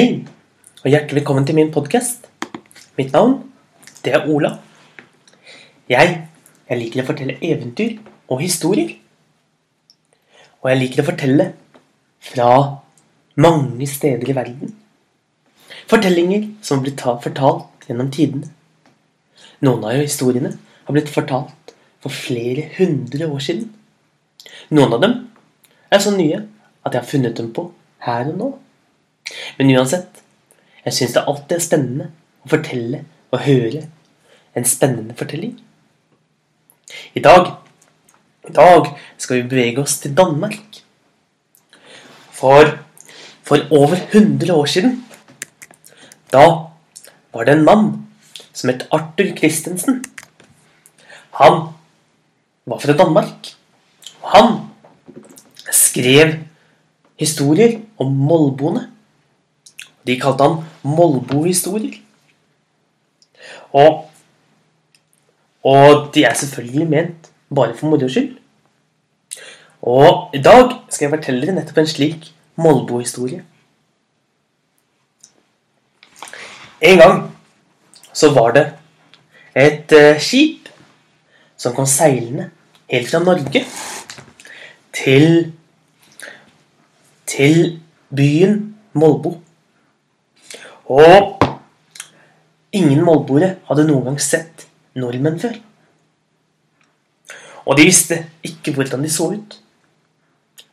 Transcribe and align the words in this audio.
Hei, 0.00 0.22
og 0.80 0.86
hjertelig 0.88 1.18
velkommen 1.18 1.44
til 1.44 1.58
min 1.58 1.68
podkast. 1.68 2.22
Mitt 2.96 3.10
navn, 3.12 3.34
det 4.00 4.14
er 4.16 4.22
Ola. 4.32 4.54
Jeg, 5.92 6.14
jeg 6.70 6.78
liker 6.80 7.02
å 7.02 7.04
fortelle 7.10 7.34
eventyr 7.44 7.98
og 8.32 8.40
historier. 8.40 8.94
Og 10.62 10.70
jeg 10.70 10.78
liker 10.80 11.02
å 11.02 11.06
fortelle 11.10 11.46
fra 12.30 12.46
mange 13.44 13.90
steder 13.92 14.32
i 14.32 14.38
verden. 14.38 14.72
Fortellinger 15.92 16.48
som 16.64 16.78
har 16.80 16.86
blitt 16.86 16.98
ta- 17.04 17.18
fortalt 17.20 17.84
gjennom 17.90 18.08
tidene. 18.08 18.48
Noen 19.60 19.84
av 19.84 20.00
historiene 20.00 20.54
har 20.86 20.96
blitt 20.96 21.12
fortalt 21.12 21.76
for 22.00 22.08
flere 22.22 22.70
hundre 22.78 23.28
år 23.28 23.44
siden. 23.50 23.68
Noen 24.72 24.96
av 24.96 25.04
dem 25.04 25.20
er 25.92 26.00
så 26.00 26.16
nye 26.16 26.40
at 26.86 26.94
jeg 26.94 27.02
har 27.02 27.12
funnet 27.12 27.36
dem 27.36 27.52
på 27.52 27.68
her 28.08 28.32
og 28.32 28.40
nå. 28.40 28.52
Men 29.58 29.72
uansett, 29.76 30.22
jeg 30.84 30.96
syns 30.96 31.16
det 31.16 31.24
alltid 31.28 31.56
er 31.56 31.64
spennende 31.64 32.10
å 32.44 32.52
fortelle 32.52 33.02
og 33.30 33.44
høre 33.44 33.84
en 34.56 34.66
spennende 34.66 35.16
fortelling. 35.18 35.54
I 37.14 37.22
dag, 37.22 37.52
i 38.48 38.54
dag 38.54 38.92
skal 39.20 39.40
vi 39.40 39.50
bevege 39.50 39.84
oss 39.84 39.98
til 40.02 40.14
Danmark. 40.16 40.80
For, 42.40 42.78
for 43.46 43.66
over 43.70 43.98
100 44.00 44.54
år 44.54 44.70
siden, 44.70 44.96
da 46.32 46.46
var 47.34 47.46
det 47.46 47.58
en 47.58 47.66
mann 47.66 47.90
som 48.52 48.72
het 48.72 48.86
Arthur 48.90 49.34
Christensen. 49.36 50.02
Han 51.38 51.60
var 52.66 52.80
fra 52.82 52.96
Danmark. 52.96 53.52
Og 54.22 54.30
han 54.34 54.56
skrev 55.72 56.34
historier 57.20 57.78
om 58.00 58.12
molboene. 58.16 58.88
De 60.06 60.16
kalte 60.20 60.46
han 60.46 60.62
Molbo-historier. 60.82 61.98
Og, 63.72 64.10
og 65.64 66.10
de 66.14 66.24
er 66.24 66.34
selvfølgelig 66.34 66.88
ment 66.88 67.30
bare 67.54 67.76
for 67.76 67.92
moro 67.92 68.08
skyld. 68.08 68.36
Og 69.82 70.34
i 70.34 70.42
dag 70.42 70.74
skal 70.88 71.06
jeg 71.06 71.14
fortelle 71.14 71.44
dere 71.44 71.56
nettopp 71.56 71.80
en 71.82 71.88
slik 71.88 72.30
Molbo-historie. 72.60 73.44
En 76.80 76.98
gang 76.98 77.22
så 78.12 78.32
var 78.32 78.54
det 78.56 78.66
et 79.54 79.92
eh, 79.92 80.20
skip 80.20 80.68
som 81.60 81.74
kom 81.76 81.86
seilende 81.88 82.50
helt 82.90 83.10
fra 83.10 83.20
Norge 83.22 83.64
til 84.96 85.52
til 87.30 87.80
byen 88.16 88.76
Molbo. 88.92 89.36
Og 90.90 91.38
ingen 92.74 93.02
målbore 93.06 93.54
hadde 93.68 93.86
noen 93.86 94.10
gang 94.10 94.20
sett 94.22 94.66
nordmenn 94.98 95.38
før. 95.42 95.58
Og 97.66 97.76
de 97.78 97.86
visste 97.86 98.24
ikke 98.46 98.74
hvordan 98.74 99.04
de 99.04 99.10
så 99.12 99.30
ut. 99.36 99.58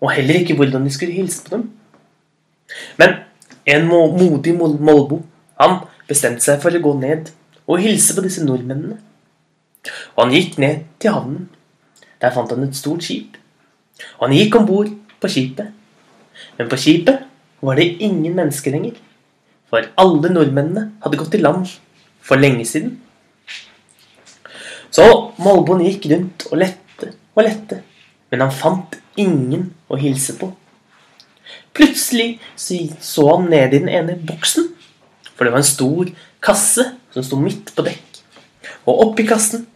Og 0.00 0.12
heller 0.14 0.42
ikke 0.42 0.56
hvordan 0.58 0.84
de 0.86 0.92
skulle 0.94 1.16
hilse 1.16 1.42
på 1.42 1.56
dem. 1.56 1.70
Men 3.00 3.16
en 3.66 3.88
modig 3.88 4.54
målbo, 4.58 5.22
han 5.60 5.80
bestemte 6.08 6.44
seg 6.44 6.60
for 6.62 6.74
å 6.74 6.82
gå 6.84 6.92
ned 7.00 7.32
og 7.64 7.80
hilse 7.80 8.14
på 8.14 8.24
disse 8.24 8.44
nordmennene. 8.44 8.98
Og 10.14 10.26
han 10.26 10.34
gikk 10.34 10.58
ned 10.62 10.84
til 11.00 11.16
havnen. 11.16 11.48
Der 12.20 12.32
fant 12.34 12.52
han 12.52 12.66
et 12.66 12.76
stort 12.76 13.04
skip. 13.04 13.38
Og 14.18 14.28
han 14.28 14.36
gikk 14.36 14.60
om 14.60 14.68
bord 14.68 14.92
på 15.20 15.30
skipet. 15.32 15.72
Men 16.58 16.70
på 16.70 16.78
skipet 16.80 17.24
var 17.64 17.80
det 17.80 17.96
ingen 18.04 18.36
mennesker 18.36 18.74
lenger. 18.74 19.00
For 19.70 19.86
alle 20.00 20.30
nordmennene 20.32 20.90
hadde 21.04 21.20
gått 21.20 21.36
i 21.36 21.42
land 21.42 21.70
for 22.24 22.40
lenge 22.40 22.66
siden. 22.68 22.98
Så 24.94 25.06
Molboen 25.42 25.82
gikk 25.84 26.06
rundt 26.12 26.46
og 26.50 26.60
lette 26.62 27.14
og 27.34 27.42
lette, 27.42 27.80
men 28.30 28.44
han 28.44 28.54
fant 28.54 28.94
ingen 29.18 29.72
å 29.90 29.98
hilse 29.98 30.36
på. 30.38 30.52
Plutselig 31.74 32.38
så 32.54 33.24
han 33.32 33.48
nede 33.50 33.74
i 33.74 33.82
den 33.82 33.90
ene 33.90 34.14
boksen, 34.14 34.68
for 35.34 35.44
det 35.44 35.54
var 35.54 35.64
en 35.64 35.66
stor 35.66 36.10
kasse 36.44 36.86
som 37.10 37.26
sto 37.26 37.38
midt 37.40 37.72
på 37.74 37.82
dekk. 37.86 38.20
Og 38.86 39.08
oppi 39.08 39.26
kassen, 39.26 39.66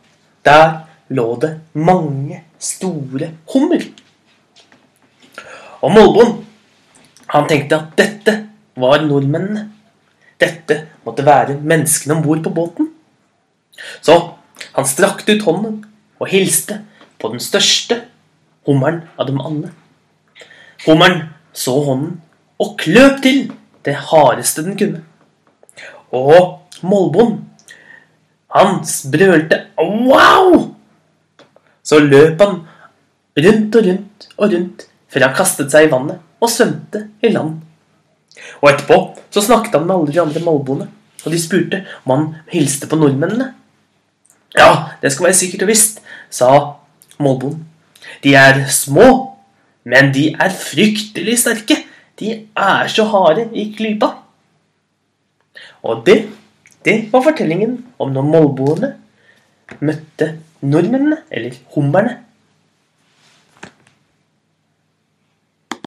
der 0.47 0.85
lå 1.11 1.27
det 1.43 1.57
mange 1.75 2.45
store 2.63 3.33
hummer. 3.51 3.83
Og 5.83 5.91
Molboen, 5.95 6.37
han 7.35 7.49
tenkte 7.51 7.79
at 7.79 7.99
dette 7.99 8.35
var 8.79 9.03
nordmennene. 9.03 9.67
Dette 10.39 10.79
måtte 11.07 11.27
være 11.27 11.59
menneskene 11.59 12.19
om 12.19 12.23
bord 12.25 12.45
på 12.45 12.55
båten. 12.55 12.93
Så 14.03 14.17
han 14.75 14.87
strakte 14.89 15.37
ut 15.37 15.45
hånden 15.47 15.83
og 16.19 16.31
hilste 16.31 16.83
på 17.19 17.31
den 17.33 17.43
største 17.43 18.03
hummeren 18.67 19.03
av 19.19 19.29
dem 19.31 19.41
alle. 19.43 19.73
Hummeren 20.87 21.29
så 21.57 21.75
hånden 21.87 22.19
og 22.63 22.75
kløp 22.81 23.23
til 23.23 23.49
det 23.87 23.97
hardeste 24.11 24.65
den 24.67 24.79
kunne. 24.79 25.03
Og 26.15 26.59
Molboen, 26.83 27.45
han 28.55 28.85
brølte 29.13 29.67
'wow'! 29.77 30.75
Så 31.83 31.99
løp 31.99 32.41
han 32.41 32.63
rundt 33.39 33.77
og 33.77 33.87
rundt 33.87 34.29
og 34.37 34.53
rundt 34.53 34.87
før 35.09 35.27
han 35.27 35.35
kastet 35.37 35.73
seg 35.73 35.87
i 35.87 35.91
vannet 35.91 36.21
og 36.41 36.51
svømte 36.53 37.09
i 37.23 37.33
land. 37.33 37.61
Og 38.61 38.71
etterpå 38.73 38.99
så 39.35 39.43
snakket 39.45 39.77
han 39.77 39.87
med 39.87 39.97
alle 39.97 40.15
de 40.15 40.21
andre 40.23 40.43
malboene, 40.45 40.89
og 41.25 41.33
de 41.33 41.41
spurte 41.41 41.83
om 42.05 42.15
han 42.15 42.29
hilste 42.53 42.89
på 42.91 42.99
nordmennene. 42.99 43.53
Ja, 44.57 44.95
det 45.03 45.13
skal 45.13 45.29
være 45.29 45.39
sikkert 45.39 45.67
og 45.67 45.73
visst, 45.73 46.01
sa 46.31 46.51
molboen. 47.21 47.61
De 48.25 48.35
er 48.39 48.65
små, 48.73 49.09
men 49.89 50.13
de 50.15 50.31
er 50.33 50.55
fryktelig 50.55 51.39
sterke. 51.43 51.83
De 52.19 52.33
er 52.57 52.89
så 52.91 53.05
harde 53.13 53.49
i 53.55 53.69
klypa. 53.77 54.11
Og 55.87 56.03
det, 56.07 56.25
det 56.85 56.97
var 57.13 57.23
fortellingen 57.27 57.77
om 57.99 58.11
når 58.15 58.27
molboene 58.27 58.95
møtte 59.85 60.33
nordmennene, 60.65 61.21
eller 61.31 61.55
hummerne, 61.75 62.17